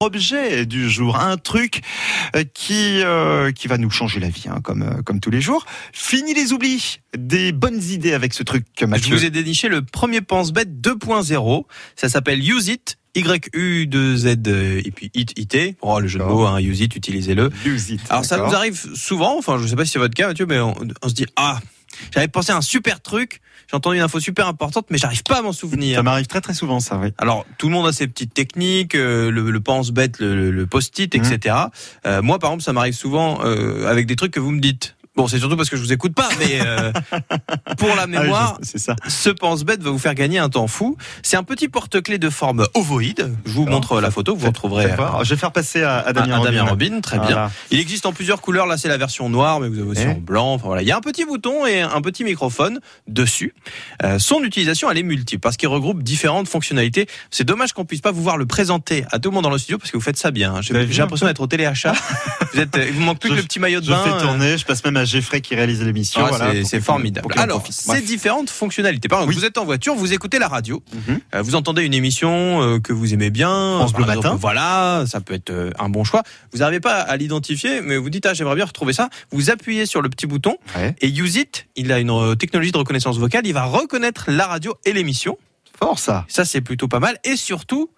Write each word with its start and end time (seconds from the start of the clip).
objet 0.00 0.64
du 0.64 0.88
jour, 0.88 1.16
un 1.18 1.36
truc 1.36 1.82
euh, 2.36 2.44
qui 2.54 3.02
euh, 3.02 3.50
qui 3.50 3.66
va 3.68 3.78
nous 3.78 3.90
changer 3.90 4.20
la 4.20 4.28
vie, 4.28 4.44
hein, 4.48 4.60
comme 4.62 4.82
euh, 4.82 5.02
comme 5.02 5.20
tous 5.20 5.30
les 5.30 5.40
jours. 5.40 5.66
Fini 5.92 6.34
les 6.34 6.52
oublis, 6.52 7.00
des 7.16 7.52
bonnes 7.52 7.82
idées 7.82 8.12
avec 8.12 8.32
ce 8.34 8.42
truc, 8.42 8.64
Je 8.78 8.86
Mathieu. 8.86 9.16
vous 9.16 9.24
ai 9.24 9.30
déniché 9.30 9.68
le 9.68 9.82
premier 9.82 10.20
pense-bête 10.20 10.80
2.0. 10.80 11.64
Ça 11.96 12.08
s'appelle 12.08 12.40
Use 12.40 12.68
It. 12.68 12.96
Y-U-2-Z 13.16 14.36
euh, 14.46 14.80
et 14.84 14.90
puis 14.92 15.10
It, 15.14 15.32
IT. 15.36 15.76
Oh, 15.80 15.98
le 15.98 16.06
jeu 16.06 16.20
de 16.20 16.24
mots, 16.24 16.46
hein, 16.46 16.60
use 16.60 16.80
it, 16.80 16.94
utilisez-le. 16.94 17.50
Use 17.66 17.90
it, 17.90 18.00
Alors 18.10 18.24
ça 18.24 18.36
nous 18.36 18.54
arrive 18.54 18.80
souvent, 18.94 19.36
enfin 19.36 19.58
je 19.60 19.66
sais 19.66 19.74
pas 19.74 19.84
si 19.84 19.90
c'est 19.92 19.98
votre 19.98 20.14
cas 20.14 20.28
Mathieu, 20.28 20.46
mais 20.46 20.60
on, 20.60 20.76
on 21.02 21.08
se 21.08 21.14
dit, 21.14 21.26
ah, 21.34 21.58
j'avais 22.14 22.28
pensé 22.28 22.52
à 22.52 22.56
un 22.56 22.60
super 22.60 23.00
truc, 23.00 23.40
j'ai 23.70 23.76
entendu 23.76 23.96
une 23.96 24.02
info 24.02 24.20
super 24.20 24.46
importante, 24.48 24.86
mais 24.90 24.98
j'arrive 24.98 25.22
pas 25.22 25.38
à 25.38 25.42
m'en 25.42 25.52
souvenir. 25.52 25.96
Ça 25.96 26.02
m'arrive 26.02 26.26
très 26.26 26.40
très 26.40 26.54
souvent, 26.54 26.80
ça, 26.80 26.96
oui. 26.98 27.12
Alors, 27.18 27.44
tout 27.58 27.68
le 27.68 27.72
monde 27.74 27.86
a 27.86 27.92
ses 27.92 28.06
petites 28.06 28.32
techniques, 28.34 28.94
euh, 28.94 29.30
le, 29.30 29.50
le 29.50 29.60
pense-bête, 29.60 30.18
le, 30.20 30.34
le- 30.34 30.50
le 30.50 30.66
post-it, 30.66 31.14
Mhm. 31.14 31.24
etc. 31.32 31.56
Euh, 32.06 32.22
moi, 32.22 32.38
par 32.38 32.50
exemple, 32.50 32.62
ça 32.64 32.72
m'arrive 32.72 32.94
souvent 32.94 33.40
euh, 33.44 33.86
avec 33.86 34.06
des 34.06 34.16
trucs 34.16 34.32
que 34.32 34.40
vous 34.40 34.50
me 34.52 34.60
dites. 34.60 34.94
Bon, 35.18 35.26
c'est 35.26 35.40
surtout 35.40 35.56
parce 35.56 35.68
que 35.68 35.76
je 35.76 35.82
vous 35.82 35.92
écoute 35.92 36.14
pas, 36.14 36.28
mais 36.38 36.60
euh, 36.64 36.92
pour 37.76 37.88
la 37.96 38.02
Ah 38.02 38.06
oui, 38.06 38.10
mémoire, 38.12 38.58
je- 38.62 38.68
c'est 38.68 38.78
ça. 38.78 38.94
ce 39.08 39.30
pense-bête 39.30 39.82
va 39.82 39.90
vous 39.90 39.98
faire 39.98 40.14
gagner 40.14 40.38
un 40.38 40.48
temps 40.48 40.68
fou. 40.68 40.96
C'est 41.24 41.36
un 41.36 41.42
petit 41.42 41.66
porte-clés 41.68 42.18
de 42.18 42.30
forme 42.30 42.66
ovoïde. 42.74 43.32
Je 43.44 43.50
vous 43.50 43.66
montre 43.66 44.00
la 44.00 44.12
photo, 44.12 44.36
vous 44.36 44.46
retrouverez 44.46 44.86
voir. 44.94 45.24
Je 45.24 45.30
vais 45.30 45.36
faire 45.40 45.50
passer 45.50 45.82
à, 45.82 46.12
Damien 46.12 46.40
à 46.40 46.44
Damien 46.44 46.60
Robin. 46.64 46.70
Robin, 46.94 47.00
très 47.00 47.18
bien. 47.18 47.50
Il 47.72 47.80
existe 47.80 48.06
en 48.06 48.12
plusieurs 48.12 48.40
couleurs. 48.40 48.66
Là, 48.66 48.76
c'est 48.76 48.86
la 48.88 48.96
version 48.96 49.28
noire, 49.28 49.58
mais 49.58 49.68
vous 49.68 49.80
avez 49.80 49.88
aussi 49.90 50.02
Eh. 50.04 50.10
en 50.10 50.14
blanc. 50.14 50.54
Enfin 50.54 50.66
voilà, 50.68 50.82
il 50.82 50.86
y 50.88 50.92
a 50.92 50.96
un 50.96 51.00
petit 51.00 51.24
bouton 51.24 51.66
et 51.66 51.80
un 51.80 52.00
petit 52.00 52.22
microphone 52.22 52.78
dessus. 53.08 53.54
Euh, 54.04 54.20
son 54.20 54.44
utilisation, 54.44 54.88
elle 54.88 54.98
est 54.98 55.02
multiple 55.02 55.40
parce 55.40 55.56
qu'il 55.56 55.68
regroupe 55.68 56.04
différentes 56.04 56.46
fonctionnalités. 56.48 57.08
C'est 57.32 57.44
dommage 57.44 57.72
qu'on 57.72 57.84
puisse 57.84 58.02
pas 58.02 58.12
vous 58.12 58.22
voir 58.22 58.36
le 58.36 58.46
présenter 58.46 59.04
à 59.10 59.18
tout 59.18 59.30
le 59.30 59.34
monde 59.34 59.42
dans 59.44 59.50
le 59.50 59.58
studio 59.58 59.78
parce 59.78 59.90
que 59.90 59.96
vous 59.96 60.02
faites 60.02 60.16
ça 60.16 60.30
bien. 60.30 60.54
hein. 60.54 60.60
J'ai 60.62 60.74
l'impression 60.74 61.26
d'être 61.26 61.40
au 61.40 61.48
téléachat. 61.48 61.92
vous 62.54 62.60
êtes, 62.60 62.78
il 62.86 62.92
vous 62.92 63.02
manque 63.02 63.18
plus 63.18 63.30
Je- 63.30 63.34
que 63.34 63.38
le 63.40 63.44
petit 63.44 63.58
maillot 63.58 63.80
de 63.80 63.86
Je 63.86 63.90
bain. 63.90 64.02
fais 64.04 64.10
euh, 64.10 64.20
tourner, 64.20 64.56
je 64.58 64.64
passe 64.64 64.84
même 64.84 64.96
à 64.96 65.04
Geoffrey 65.08 65.40
qui 65.40 65.54
réalise 65.54 65.82
l'émission. 65.82 66.20
ah, 66.24 66.28
voilà, 66.28 66.64
c'est- 66.64 66.80
formidable. 66.80 67.28
Alors, 67.36 67.64
ces 67.70 68.00
différentes 68.02 68.50
fonctionnalités. 68.50 69.08
Par 69.08 69.18
exemple, 69.20 69.34
Oui. 69.34 69.40
vous 69.40 69.44
êtes 69.46 69.58
en 69.58 69.64
voiture, 69.64 69.94
vous 69.94 70.12
écoutez 70.12 70.38
la 70.38 70.48
radio, 70.48 70.82
Mhm. 70.92 71.20
euh, 71.34 71.42
vous 71.42 71.54
entendez 71.54 71.82
une 71.84 71.94
émission 71.94 72.62
euh, 72.62 72.78
que 72.80 72.92
vous 72.92 73.12
aimez 73.14 73.30
bien. 73.30 73.48
France 73.78 73.92
Bleu 73.92 74.04
Matin. 74.04 74.36
Voilà, 74.40 75.04
ça 75.06 75.20
peut 75.20 75.34
être 75.34 75.50
euh, 75.50 75.70
un 75.78 75.88
bon 75.88 76.04
choix. 76.04 76.22
Vous 76.52 76.58
n'arrivez 76.58 76.80
pas 76.80 77.00
à 77.00 77.16
l'identifier, 77.16 77.80
mais 77.80 77.96
vous 77.96 78.10
dites 78.10 78.26
ah 78.26 78.34
j'aimerais 78.34 78.54
bien 78.56 78.64
retrouver 78.66 78.92
ça. 78.92 79.08
Vous 79.30 79.50
appuyez 79.50 79.86
sur 79.86 80.02
le 80.02 80.08
petit 80.08 80.26
bouton 80.26 80.56
Ouais. 80.76 80.94
et 81.00 81.08
Use 81.08 81.36
It, 81.36 81.66
il 81.76 81.90
a 81.92 81.98
une 81.98 82.36
technologie 82.36 82.72
de 82.72 82.78
reconnaissance 82.78 83.18
vocale. 83.18 83.46
Il 83.46 83.54
va 83.54 83.64
reconnaître 83.64 84.26
la 84.28 84.46
radio 84.46 84.74
et 84.84 84.92
l'émission. 84.92 85.36
Fort 85.78 85.98
ça. 85.98 86.24
Ça 86.28 86.44
c'est 86.44 86.60
plutôt 86.60 86.88
pas 86.88 86.98
mal. 87.00 87.18
Et 87.24 87.36
surtout, 87.36 87.90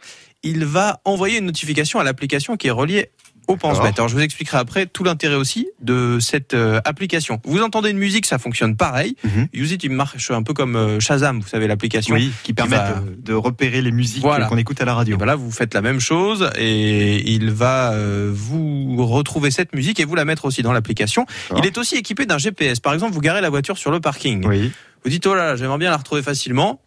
il 0.43 0.65
va 0.65 1.01
envoyer 1.05 1.39
une 1.39 1.47
notification 1.47 1.99
à 1.99 2.05
l'application 2.05 2.57
qui 2.57 2.67
est 2.69 2.71
reliée 2.73 3.11
au 3.51 3.57
pense-bête. 3.57 3.99
Alors 3.99 4.09
je 4.09 4.15
vous 4.15 4.21
expliquerai 4.23 4.59
après 4.59 4.87
tout 4.87 5.05
l'intérêt 5.05 5.35
aussi 5.37 5.69
de 5.81 6.19
cette 6.21 6.55
euh, 6.55 6.81
application. 6.85 7.41
Vous 7.45 7.61
entendez 7.63 7.91
une 7.91 7.99
musique, 7.99 8.27
ça 8.27 8.39
fonctionne 8.39 8.77
pareil. 8.77 9.17
Mhm. 9.25 9.49
Use 9.53 9.73
It, 9.73 9.85
il 9.85 9.91
marche 9.91 10.31
un 10.31 10.43
peu 10.43 10.55
comme 10.55 10.77
euh, 10.77 11.01
Shazam, 11.01 11.41
vous 11.41 11.49
savez 11.49 11.67
l'application. 11.67 12.15
Oui, 12.15 12.31
qui 12.43 12.53
permettent 12.53 12.81
va- 12.81 13.01
de, 13.01 13.21
de 13.23 13.35
repérer 13.35 13.83
les 13.83 13.93
musiques 13.93 14.23
Voilà. 14.23 14.47
qu'on 14.47 14.57
écoute 14.59 14.81
à 14.81 14.85
la 14.85 14.95
radio. 14.95 15.17
Et 15.17 15.19
ben 15.19 15.27
là, 15.27 15.37
vous 15.37 15.51
faites 15.51 15.75
la 15.75 15.83
même 15.83 16.01
chose 16.01 16.51
et 16.57 17.31
il 17.31 17.51
va 17.51 17.93
euh, 17.93 18.31
vous 18.33 19.05
retrouver 19.07 19.51
cette 19.51 19.75
musique 19.75 20.01
et 20.01 20.05
vous 20.05 20.15
la 20.15 20.25
mettre 20.25 20.45
aussi 20.45 20.63
dans 20.63 20.73
l'application. 20.73 21.27
Il 21.57 21.67
est 21.67 21.79
aussi 21.79 21.97
équipé 21.97 22.27
d'un 22.27 22.39
GPS. 22.39 22.81
Par 22.81 22.95
exemple, 22.95 23.13
vous 23.13 23.21
garez 23.21 23.41
la 23.41 23.51
voiture 23.51 23.79
sur 23.79 23.91
le 23.91 24.01
parking. 24.01 24.47
Oui. 24.47 24.73
Vous 25.05 25.11
dites 25.11 25.27
oh 25.27 25.35
là, 25.35 25.47
là, 25.47 25.57
j'aimerais 25.57 25.79
bien 25.79 25.91
la 25.91 25.97
retrouver 25.97 26.23
facilement. 26.23 26.81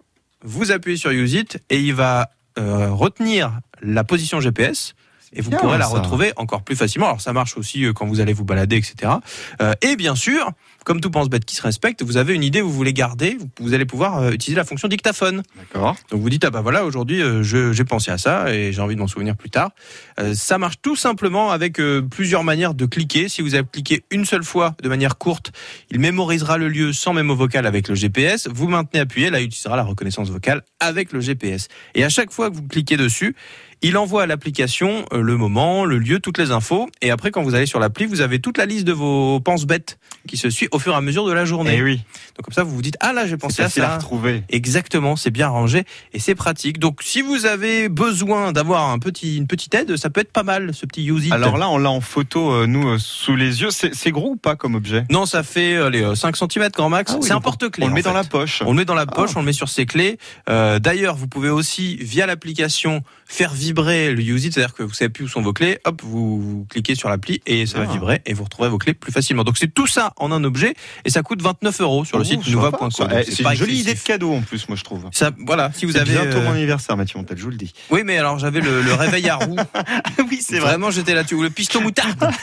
Vous 0.43 0.71
appuyez 0.71 0.97
sur 0.97 1.11
Use 1.11 1.33
It 1.33 1.59
et 1.69 1.79
il 1.79 1.93
va 1.93 2.29
retenir 2.57 3.59
la 3.81 4.03
position 4.03 4.39
GPS. 4.39 4.93
Et 5.35 5.41
vous 5.41 5.49
bien, 5.49 5.59
pourrez 5.59 5.77
la 5.77 5.85
ça. 5.85 5.91
retrouver 5.91 6.33
encore 6.35 6.61
plus 6.63 6.75
facilement. 6.75 7.07
Alors 7.07 7.21
ça 7.21 7.33
marche 7.33 7.57
aussi 7.57 7.85
euh, 7.85 7.93
quand 7.93 8.05
vous 8.05 8.19
allez 8.19 8.33
vous 8.33 8.45
balader, 8.45 8.77
etc. 8.77 9.13
Euh, 9.61 9.73
et 9.81 9.95
bien 9.95 10.15
sûr, 10.15 10.51
comme 10.85 11.01
tout 11.01 11.09
pense 11.09 11.29
bête 11.29 11.45
qui 11.45 11.55
se 11.55 11.61
respecte, 11.61 12.03
vous 12.03 12.17
avez 12.17 12.33
une 12.33 12.43
idée, 12.43 12.61
vous 12.61 12.71
voulez 12.71 12.93
garder, 12.93 13.37
vous, 13.39 13.49
vous 13.59 13.73
allez 13.73 13.85
pouvoir 13.85 14.19
euh, 14.19 14.31
utiliser 14.31 14.57
la 14.57 14.65
fonction 14.65 14.87
dictaphone. 14.87 15.43
D'accord. 15.57 15.95
Donc 16.09 16.21
vous 16.21 16.29
dites 16.29 16.45
ah 16.45 16.49
bah 16.49 16.61
voilà 16.61 16.85
aujourd'hui 16.85 17.21
euh, 17.21 17.43
j'ai 17.43 17.83
pensé 17.83 18.11
à 18.11 18.17
ça 18.17 18.53
et 18.53 18.71
j'ai 18.71 18.81
envie 18.81 18.95
de 18.95 18.99
m'en 18.99 19.07
souvenir 19.07 19.35
plus 19.35 19.49
tard. 19.49 19.71
Euh, 20.19 20.33
ça 20.33 20.57
marche 20.57 20.77
tout 20.81 20.95
simplement 20.95 21.51
avec 21.51 21.79
euh, 21.79 22.01
plusieurs 22.01 22.43
manières 22.43 22.73
de 22.73 22.85
cliquer. 22.85 23.29
Si 23.29 23.41
vous 23.41 23.55
avez 23.55 23.65
cliqué 23.71 24.03
une 24.11 24.25
seule 24.25 24.43
fois 24.43 24.75
de 24.81 24.89
manière 24.89 25.17
courte, 25.17 25.51
il 25.91 25.99
mémorisera 25.99 26.57
le 26.57 26.69
lieu 26.69 26.93
sans 26.93 27.13
mémo 27.13 27.35
vocal 27.35 27.65
avec 27.65 27.87
le 27.87 27.95
GPS. 27.95 28.47
Vous 28.51 28.67
maintenez 28.67 28.99
appuyé, 28.99 29.29
là 29.29 29.39
il 29.39 29.45
utilisera 29.45 29.75
la 29.75 29.83
reconnaissance 29.83 30.29
vocale 30.29 30.63
avec 30.79 31.11
le 31.13 31.19
GPS. 31.19 31.67
Et 31.95 32.03
à 32.03 32.09
chaque 32.09 32.31
fois 32.31 32.49
que 32.49 32.55
vous 32.55 32.67
cliquez 32.67 32.97
dessus, 32.97 33.35
il 33.81 33.97
envoie 33.97 34.23
à 34.23 34.25
l'application 34.25 35.05
le 35.11 35.35
moment, 35.35 35.83
le 35.83 35.97
lieu, 35.97 36.19
toutes 36.19 36.37
les 36.37 36.51
infos. 36.51 36.87
Et 37.01 37.11
après, 37.11 37.31
quand 37.31 37.43
vous 37.43 37.53
allez 37.53 37.65
sur 37.65 37.79
l'appli, 37.81 38.05
vous 38.05 38.21
avez 38.21 38.39
toute 38.39 38.57
la 38.57 38.65
liste 38.65 38.85
de 38.85 38.93
vos 38.93 39.41
penses 39.41 39.65
bêtes 39.65 39.99
qui 40.25 40.37
se 40.37 40.49
suit 40.49 40.69
au 40.73 40.79
fur 40.79 40.93
et 40.93 40.95
à 40.95 41.01
mesure 41.01 41.25
de 41.25 41.31
la 41.33 41.45
journée. 41.45 41.75
Eh 41.77 41.81
oui, 41.83 41.97
Donc 42.35 42.45
comme 42.45 42.53
ça, 42.53 42.63
vous 42.63 42.75
vous 42.75 42.81
dites 42.81 42.97
ah 42.99 43.13
là 43.13 43.27
j'ai 43.27 43.37
pensé 43.37 43.61
à 43.61 43.65
à 43.65 43.69
ça. 43.69 43.95
retrouver. 43.97 44.43
Exactement, 44.49 45.15
c'est 45.15 45.31
bien 45.31 45.47
rangé 45.47 45.83
et 46.13 46.19
c'est 46.19 46.35
pratique. 46.35 46.79
Donc, 46.79 47.01
si 47.03 47.21
vous 47.21 47.45
avez 47.45 47.89
besoin 47.89 48.51
d'avoir 48.51 48.89
un 48.89 48.99
petit, 48.99 49.37
une 49.37 49.47
petite 49.47 49.73
aide, 49.75 49.97
ça 49.97 50.09
peut 50.09 50.21
être 50.21 50.31
pas 50.31 50.43
mal 50.43 50.73
ce 50.73 50.85
petit 50.85 51.05
use 51.05 51.25
it. 51.27 51.31
Alors 51.33 51.57
là, 51.57 51.69
on 51.69 51.77
l'a 51.77 51.89
en 51.91 52.01
photo, 52.01 52.51
euh, 52.51 52.65
nous, 52.67 52.87
euh, 52.87 52.97
sous 52.99 53.35
les 53.35 53.61
yeux. 53.61 53.69
C'est 53.71 54.11
gros 54.11 54.31
ou 54.31 54.35
pas 54.35 54.55
comme 54.55 54.75
objet? 54.75 55.05
Non, 55.11 55.25
ça 55.25 55.43
fait 55.43 55.75
euh, 55.75 56.15
5 56.15 56.35
cm 56.37 56.69
grand 56.73 56.89
max. 56.89 57.11
Ah 57.13 57.17
oui, 57.19 57.27
c'est 57.27 57.33
un 57.33 57.41
porte-clés. 57.41 57.83
On 57.83 57.87
le 57.87 57.93
met 57.93 58.01
dans 58.01 58.13
la 58.13 58.23
poche. 58.23 58.61
On 58.65 58.71
le 58.71 58.77
met 58.77 58.85
dans 58.85 58.95
la 58.95 59.05
poche, 59.05 59.31
Ah. 59.33 59.37
on 59.37 59.39
le 59.41 59.45
met 59.47 59.53
sur 59.53 59.69
ses 59.69 59.85
clés. 59.85 60.17
Euh, 60.49 60.79
D'ailleurs, 60.79 61.15
vous 61.15 61.27
pouvez 61.27 61.49
aussi, 61.49 61.97
via 61.97 62.25
l'application, 62.25 63.03
faire 63.25 63.53
vibrer 63.53 64.13
le 64.13 64.21
use 64.21 64.45
it, 64.45 64.53
c'est-à-dire 64.53 64.73
que 64.75 64.83
vous 64.83 64.93
savez 64.93 65.09
plus 65.09 65.25
où 65.25 65.27
sont 65.27 65.41
vos 65.41 65.53
clés. 65.53 65.79
Hop, 65.85 66.01
vous, 66.03 66.41
vous 66.41 66.65
cliquez 66.69 66.95
sur 66.95 67.09
l'appli 67.09 67.41
et 67.45 67.65
ça 67.65 67.79
va 67.79 67.85
Ah. 67.89 67.93
vibrer 67.93 68.21
et 68.25 68.33
vous 68.33 68.43
retrouverez 68.43 68.69
vos 68.69 68.77
clés 68.77 68.93
plus 68.93 69.11
facilement. 69.11 69.43
Donc 69.43 69.57
c'est 69.57 69.73
tout 69.73 69.87
ça 69.87 70.13
en 70.17 70.31
un 70.31 70.43
objet 70.43 70.62
et 71.05 71.09
ça 71.09 71.21
coûte 71.21 71.41
29 71.41 71.81
euros 71.81 72.05
sur 72.05 72.17
le 72.17 72.23
Oh, 72.23 72.27
site 72.27 72.47
nouva.com. 72.47 72.89
Eh, 73.11 73.23
C'est 73.31 73.43
une 73.43 73.53
jolie 73.55 73.79
idée 73.79 73.93
de 73.93 73.99
cadeau 73.99 74.33
en 74.33 74.41
plus, 74.41 74.67
moi 74.69 74.77
je 74.77 74.83
trouve. 74.83 75.05
Ça, 75.11 75.31
voilà, 75.45 75.71
si 75.73 75.85
vous 75.85 75.91
C'est 75.93 75.99
avez. 75.99 76.11
bientôt 76.13 76.37
euh, 76.37 76.43
mon 76.43 76.51
anniversaire, 76.51 76.95
Mathieu 76.97 77.19
Montel, 77.19 77.37
je 77.37 77.43
vous 77.43 77.49
le 77.49 77.57
dis. 77.57 77.73
Oui, 77.89 78.01
mais 78.05 78.17
alors 78.17 78.39
j'avais 78.39 78.61
le, 78.61 78.81
le 78.81 78.93
réveil 78.93 79.27
à 79.29 79.35
roue. 79.37 79.55
oui, 80.29 80.39
c'est 80.41 80.59
Vraiment, 80.59 80.91
j'étais 80.91 81.13
là-dessus. 81.13 81.35
Ou 81.35 81.43
le 81.43 81.49
piston 81.49 81.81
moutarde. 81.81 82.29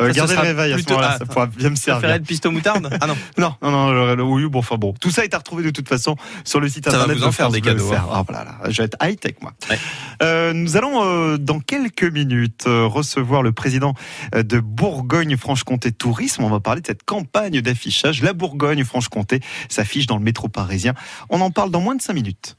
Euh, 0.00 0.12
gardez 0.12 0.34
le 0.34 0.40
réveil 0.40 0.72
à 0.72 0.78
ce 0.78 0.88
moment-là, 0.88 1.10
ah, 1.14 1.18
ça 1.18 1.26
pourra 1.26 1.46
bien 1.46 1.68
me 1.70 1.74
Ça 1.74 1.82
servir. 2.00 2.14
le 2.14 2.20
piston 2.20 2.52
moutarde 2.52 2.88
Ah 3.00 3.06
non. 3.06 3.16
Non, 3.36 3.54
non, 3.62 3.70
non, 3.70 4.14
le, 4.14 4.22
oui, 4.22 4.46
bon, 4.48 4.60
enfin 4.60 4.76
bon. 4.76 4.94
Tout 4.98 5.10
ça 5.10 5.24
est 5.24 5.34
à 5.34 5.38
retrouver 5.38 5.62
de 5.62 5.70
toute 5.70 5.88
façon 5.88 6.16
sur 6.44 6.60
le 6.60 6.68
site 6.68 6.84
Ça 6.84 6.90
va 6.92 6.96
internet 6.98 7.18
vous 7.18 7.24
en 7.24 7.32
faire 7.32 7.50
des 7.50 7.60
cadeaux. 7.60 7.90
Ah, 7.94 8.24
voilà, 8.26 8.44
là, 8.44 8.58
je 8.70 8.78
vais 8.80 8.84
être 8.86 8.96
high-tech, 9.02 9.34
moi. 9.42 9.52
Ouais. 9.68 9.78
Euh, 10.22 10.52
nous 10.54 10.76
allons, 10.78 11.36
dans 11.36 11.60
quelques 11.60 12.04
minutes, 12.04 12.62
recevoir 12.66 13.42
le 13.42 13.52
président 13.52 13.94
de 14.34 14.60
Bourgogne-Franche-Comté 14.60 15.92
Tourisme. 15.92 16.44
On 16.44 16.50
va 16.50 16.60
parler 16.60 16.80
de 16.80 16.86
cette 16.86 17.04
campagne 17.04 17.19
d'affichage. 17.62 18.22
La 18.22 18.32
Bourgogne-Franche-Comté 18.32 19.40
s'affiche 19.68 20.06
dans 20.06 20.16
le 20.16 20.22
métro 20.22 20.48
parisien. 20.48 20.94
On 21.28 21.40
en 21.40 21.50
parle 21.50 21.70
dans 21.70 21.80
moins 21.80 21.94
de 21.94 22.02
cinq 22.02 22.14
minutes. 22.14 22.56